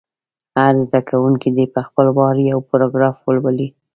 هر 0.59 0.73
زده 0.85 0.99
کوونکی 1.09 1.49
دې 1.57 1.65
په 1.73 1.81
خپل 1.87 2.05
وار 2.17 2.35
یو 2.51 2.59
پاراګراف 2.69 3.17
ولولي. 3.23 3.67